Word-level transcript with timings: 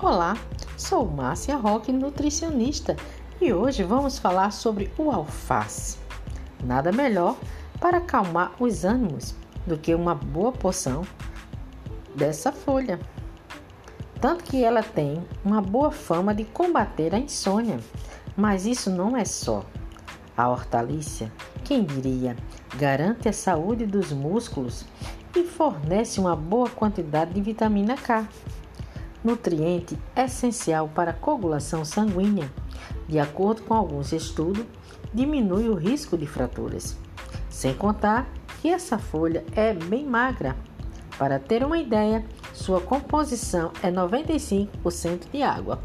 Olá, 0.00 0.36
sou 0.76 1.04
Márcia 1.04 1.56
Roque, 1.56 1.90
nutricionista, 1.90 2.94
e 3.40 3.52
hoje 3.52 3.82
vamos 3.82 4.16
falar 4.16 4.52
sobre 4.52 4.92
o 4.96 5.10
alface. 5.10 5.98
Nada 6.62 6.92
melhor 6.92 7.36
para 7.80 7.98
acalmar 7.98 8.52
os 8.60 8.84
ânimos 8.84 9.34
do 9.66 9.76
que 9.76 9.92
uma 9.92 10.14
boa 10.14 10.52
porção 10.52 11.02
dessa 12.14 12.52
folha. 12.52 13.00
Tanto 14.20 14.44
que 14.44 14.62
ela 14.62 14.84
tem 14.84 15.20
uma 15.44 15.60
boa 15.60 15.90
fama 15.90 16.32
de 16.32 16.44
combater 16.44 17.12
a 17.12 17.18
insônia. 17.18 17.80
Mas 18.36 18.66
isso 18.66 18.90
não 18.90 19.16
é 19.16 19.24
só. 19.24 19.64
A 20.36 20.48
hortaliça, 20.48 21.28
quem 21.64 21.82
diria, 21.82 22.36
garante 22.76 23.28
a 23.28 23.32
saúde 23.32 23.84
dos 23.84 24.12
músculos 24.12 24.84
e 25.34 25.42
fornece 25.42 26.20
uma 26.20 26.36
boa 26.36 26.70
quantidade 26.70 27.34
de 27.34 27.40
vitamina 27.40 27.96
K, 27.96 28.28
nutriente 29.28 29.98
essencial 30.16 30.88
para 30.88 31.10
a 31.10 31.14
coagulação 31.14 31.84
sanguínea. 31.84 32.50
De 33.06 33.18
acordo 33.18 33.62
com 33.62 33.74
alguns 33.74 34.12
estudos, 34.12 34.64
diminui 35.12 35.68
o 35.68 35.74
risco 35.74 36.16
de 36.16 36.26
fraturas. 36.26 36.96
Sem 37.50 37.74
contar 37.74 38.26
que 38.60 38.68
essa 38.68 38.98
folha 38.98 39.44
é 39.54 39.74
bem 39.74 40.06
magra. 40.06 40.56
Para 41.18 41.38
ter 41.38 41.62
uma 41.62 41.76
ideia, 41.76 42.24
sua 42.54 42.80
composição 42.80 43.70
é 43.82 43.90
95% 43.90 45.30
de 45.30 45.42
água. 45.42 45.78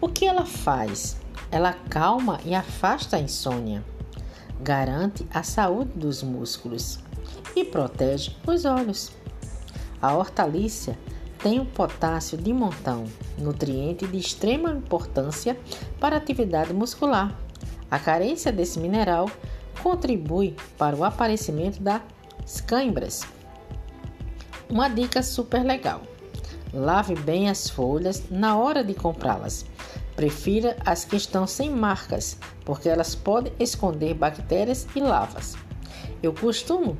O 0.00 0.08
que 0.08 0.24
ela 0.24 0.46
faz? 0.46 1.16
Ela 1.50 1.72
calma 1.72 2.38
e 2.44 2.54
afasta 2.54 3.16
a 3.16 3.20
insônia, 3.20 3.84
garante 4.60 5.26
a 5.32 5.42
saúde 5.42 5.92
dos 5.96 6.22
músculos 6.22 7.00
e 7.56 7.64
protege 7.64 8.36
os 8.46 8.64
olhos. 8.64 9.10
A 10.00 10.14
hortaliça 10.14 10.96
tem 11.42 11.60
o 11.60 11.66
potássio 11.66 12.36
de 12.38 12.52
montão, 12.52 13.04
nutriente 13.38 14.06
de 14.06 14.18
extrema 14.18 14.70
importância 14.70 15.58
para 16.00 16.16
a 16.16 16.18
atividade 16.18 16.72
muscular. 16.72 17.34
A 17.90 17.98
carência 17.98 18.50
desse 18.50 18.78
mineral 18.78 19.30
contribui 19.82 20.56
para 20.76 20.96
o 20.96 21.04
aparecimento 21.04 21.80
das 21.82 22.60
câimbras. 22.66 23.22
Uma 24.68 24.88
dica 24.88 25.22
super 25.22 25.64
legal: 25.64 26.02
lave 26.72 27.14
bem 27.14 27.48
as 27.48 27.70
folhas 27.70 28.24
na 28.30 28.56
hora 28.56 28.82
de 28.82 28.94
comprá-las. 28.94 29.64
Prefira 30.16 30.76
as 30.84 31.04
que 31.04 31.16
estão 31.16 31.46
sem 31.46 31.70
marcas, 31.70 32.38
porque 32.64 32.88
elas 32.88 33.14
podem 33.14 33.52
esconder 33.60 34.14
bactérias 34.14 34.86
e 34.96 35.00
lavas. 35.00 35.54
Eu 36.22 36.32
costumo 36.32 36.96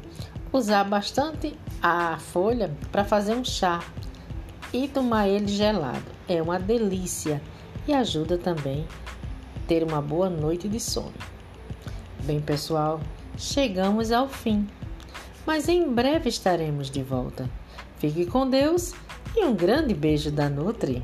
usar 0.52 0.84
bastante 0.84 1.58
a 1.82 2.18
folha 2.18 2.70
para 2.92 3.04
fazer 3.04 3.34
um 3.34 3.44
chá 3.44 3.80
e 4.72 4.88
tomar 4.88 5.28
ele 5.28 5.48
gelado. 5.48 6.04
É 6.28 6.42
uma 6.42 6.58
delícia 6.58 7.40
e 7.86 7.94
ajuda 7.94 8.36
também 8.36 8.86
a 9.56 9.66
ter 9.66 9.82
uma 9.82 10.00
boa 10.00 10.28
noite 10.28 10.68
de 10.68 10.80
sono. 10.80 11.14
Bem, 12.24 12.40
pessoal, 12.40 13.00
chegamos 13.38 14.10
ao 14.10 14.28
fim, 14.28 14.66
mas 15.46 15.68
em 15.68 15.88
breve 15.92 16.28
estaremos 16.28 16.90
de 16.90 17.02
volta. 17.02 17.48
Fique 17.98 18.26
com 18.26 18.48
Deus 18.48 18.92
e 19.36 19.44
um 19.44 19.54
grande 19.54 19.94
beijo 19.94 20.30
da 20.30 20.48
Nutri. 20.48 21.02